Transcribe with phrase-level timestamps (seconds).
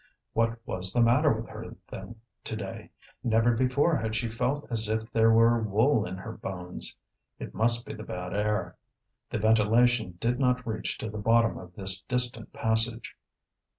[0.33, 2.89] What was the matter with her, then, today?
[3.23, 6.97] Never before had she felt as if there were wool in her bones.
[7.37, 8.77] It must be the bad air.
[9.29, 13.15] The ventilation did not reach to the bottom of this distant passage.